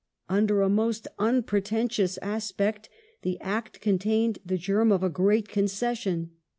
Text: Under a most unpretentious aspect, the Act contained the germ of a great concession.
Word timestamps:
Under 0.29 0.63
a 0.63 0.67
most 0.67 1.07
unpretentious 1.19 2.17
aspect, 2.23 2.89
the 3.21 3.39
Act 3.39 3.81
contained 3.81 4.39
the 4.43 4.57
germ 4.57 4.91
of 4.91 5.03
a 5.03 5.09
great 5.11 5.47
concession. 5.47 6.31